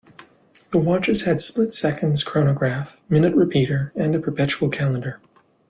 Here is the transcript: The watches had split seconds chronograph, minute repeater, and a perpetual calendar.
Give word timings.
The 0.71 0.79
watches 0.79 1.25
had 1.25 1.43
split 1.43 1.75
seconds 1.75 2.23
chronograph, 2.23 2.99
minute 3.07 3.35
repeater, 3.35 3.93
and 3.95 4.15
a 4.15 4.19
perpetual 4.19 4.67
calendar. 4.69 5.19